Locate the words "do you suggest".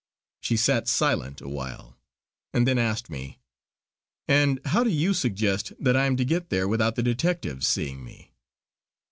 4.83-5.73